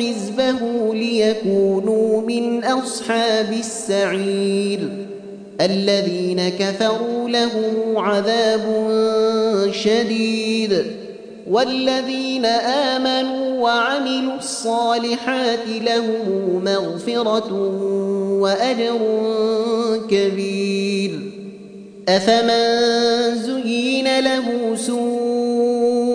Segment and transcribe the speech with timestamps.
[0.00, 5.06] حزبه ليكونوا من أصحاب السعير
[5.60, 8.64] الذين كفروا لهم عذاب
[9.72, 10.86] شديد
[11.50, 17.52] والذين آمنوا وعملوا الصالحات لهم مغفرة
[18.40, 18.98] وأجر
[20.10, 21.20] كبير
[22.08, 25.19] أفمن زين له سوء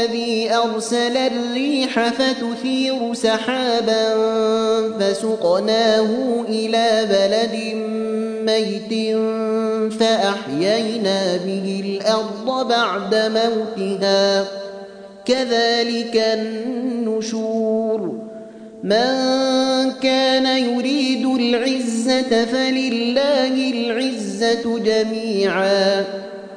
[0.00, 4.14] الذي أرسل الريح فتثير سحابا
[4.98, 6.08] فسقناه
[6.48, 7.74] إلى بلد
[8.46, 9.16] ميت
[10.00, 14.44] فأحيينا به الأرض بعد موتها
[15.24, 18.00] كذلك النشور
[18.84, 19.12] من
[20.02, 26.04] كان يريد العزة فلله العزة جميعا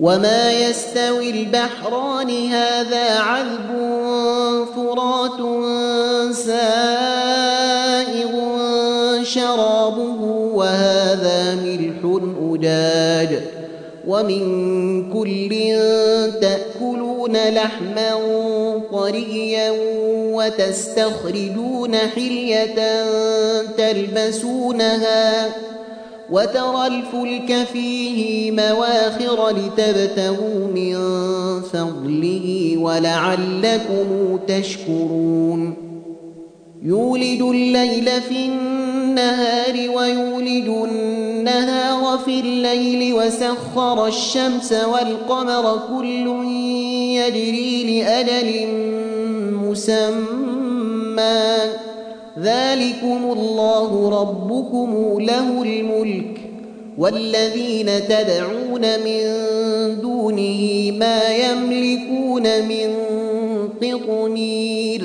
[0.00, 3.70] وما يستوي البحران هذا عذب
[4.76, 5.40] فرات
[6.34, 7.76] سائغ
[9.22, 10.22] شرابه
[10.54, 12.20] وهذا ملح
[12.52, 13.40] أجاج
[14.06, 15.50] ومن كل
[16.40, 18.10] تأكلون لحما
[18.92, 19.72] طريا
[20.32, 23.04] وتستخرجون حلية
[23.76, 25.46] تلبسونها
[26.30, 30.96] وترى الفلك فيه مواخر لتبتغوا من
[31.62, 35.76] فضله ولعلكم تشكرون.
[36.82, 46.26] يولد الليل في النهار ويولد النهار في الليل وسخر الشمس والقمر كل
[47.16, 48.66] يجري لأجل
[49.52, 51.36] مسمى.
[52.38, 56.40] ذلكم الله ربكم له الملك
[56.98, 59.22] والذين تدعون من
[60.00, 62.94] دونه ما يملكون من
[63.82, 65.02] قطمير.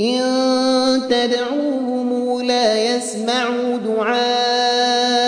[0.00, 0.20] إن
[1.10, 5.20] تدعوهم لا يسمعوا دعاءكم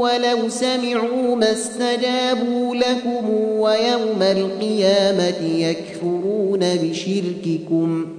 [0.00, 8.17] ولو سمعوا ما استجابوا لكم ويوم القيامة يكفرون بشرككم.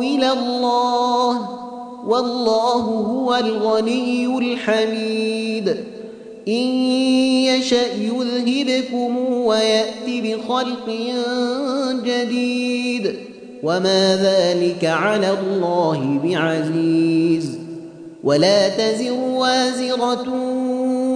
[0.00, 1.48] إلى الله
[2.06, 5.76] والله هو الغني الحميد.
[6.48, 6.66] إن
[7.44, 10.90] يشأ يذهبكم ويأت بخلق
[12.04, 13.14] جديد.
[13.62, 17.65] وما ذلك على الله بعزيز.
[18.26, 20.24] ولا تزر وازرة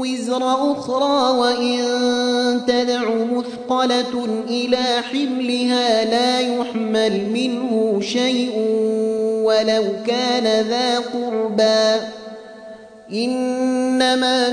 [0.00, 1.80] وزر أخرى وإن
[2.66, 8.50] تدع مثقلة إلى حملها لا يحمل منه شيء
[9.44, 12.06] ولو كان ذا قربى
[13.12, 14.52] إنما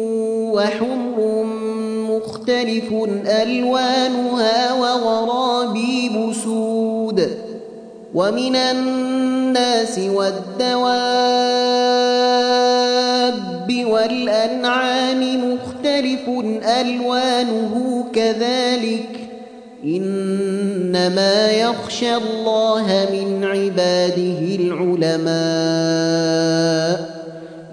[0.51, 1.43] وحمر
[2.09, 2.93] مختلف
[3.27, 7.29] ألوانها وغرابيب سود
[8.13, 10.91] ومن الناس والدواب
[13.85, 15.21] والأنعام
[15.53, 16.29] مختلف
[16.81, 19.07] ألوانه كذلك
[19.85, 26.31] إنما يخشى الله من عباده العلماء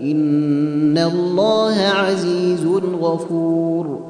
[0.01, 2.67] إن الله عزيز
[3.01, 4.01] غفور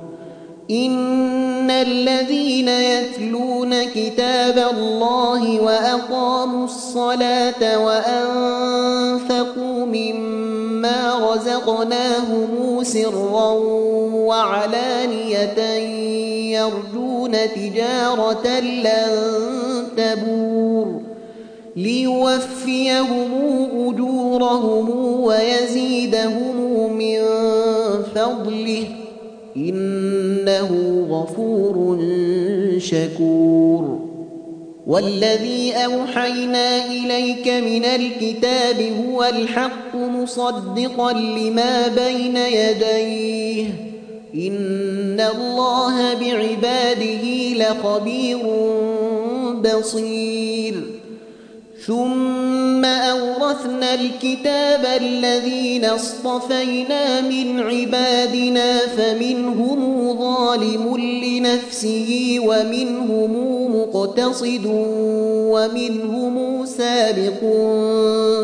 [0.71, 13.51] إن الذين يتلون كتاب الله وأقاموا الصلاة وأنفقوا مما رزقناهم سرا
[14.13, 15.59] وعلانية
[16.59, 19.11] يرجون تجارة لن
[19.97, 21.08] تبور
[21.79, 23.33] ليوفيهم
[23.89, 26.57] أجورهم ويزيدهم
[26.93, 27.19] من
[28.15, 28.85] فضله.
[29.57, 30.71] إنه
[31.11, 31.99] غفور
[32.79, 33.99] شكور.
[34.87, 43.67] والذي أوحينا إليك من الكتاب هو الحق مصدقا لما بين يديه.
[44.35, 48.39] إن الله بعباده لخبير
[49.65, 50.75] بصير.
[51.87, 63.33] ثم أورثنا الكتاب الذين اصطفينا من عبادنا فمنهم ظالم لنفسه ومنهم
[63.77, 64.67] مقتصد
[65.53, 67.41] ومنهم سابق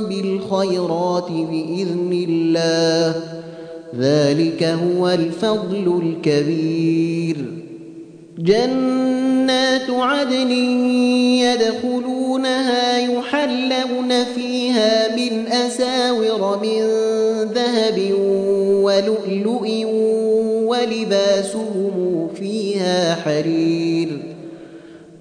[0.09, 3.15] بالخيرات بإذن الله.
[3.99, 7.37] ذلك هو الفضل الكبير.
[8.39, 10.51] جنات عدن
[11.41, 12.84] يدخلونها
[13.85, 16.81] يحلون فيها من أساور من
[17.53, 18.15] ذهب
[18.85, 19.87] ولؤلؤ
[20.67, 24.19] ولباسهم فيها حرير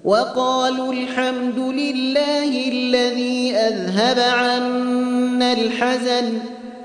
[0.04, 6.32] وقالوا الحمد لله الذي أذهب عنا الحزن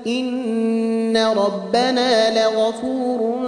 [0.06, 3.40] إن ربنا لغفور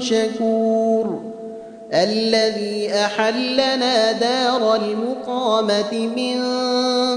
[0.00, 1.20] شكور
[1.94, 6.40] الذي أحلنا دار المقامة من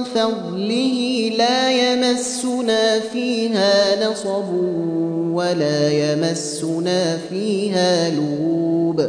[0.03, 4.53] فضله لا يمسنا فيها نصب
[5.33, 9.05] ولا يمسنا فيها لوب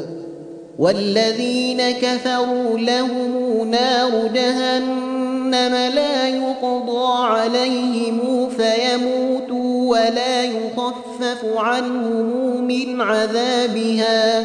[0.78, 14.44] والذين كفروا لهم نار جهنم لا يقضى عليهم فيموتوا ولا يخفف عنهم من عذابها.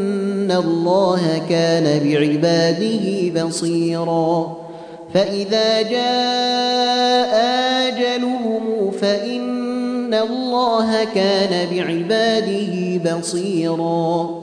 [0.51, 4.57] إن الله كان بعباده بصيرا
[5.13, 7.35] فإذا جاء
[7.87, 14.40] آجلهم فإن الله كان بعباده بصيراً